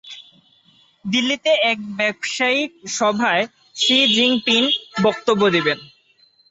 [1.05, 3.43] দিল্লিতে এক ব্যবসায়িক সভায়
[3.75, 4.61] শি জিনপিং
[5.03, 5.79] বক্তব্য দেবেন।